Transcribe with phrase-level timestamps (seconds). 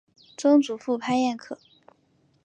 [0.35, 1.59] 曾祖父潘彦可。